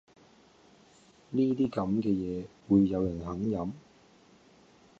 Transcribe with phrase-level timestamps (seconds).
[1.29, 3.71] 呢啲咁嘅嘢會有人肯飲?